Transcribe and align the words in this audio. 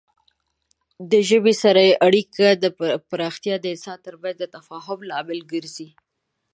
د 1.11 1.13
ژبې 1.29 1.53
سره 1.63 1.81
د 1.89 1.97
اړیکو 2.07 2.43
پراختیا 3.09 3.55
د 3.59 3.65
انسانانو 3.75 4.05
ترمنځ 4.07 4.35
د 4.39 4.43
تفاهم 4.55 4.99
لامل 5.09 5.39
ګرځي. 5.51 5.89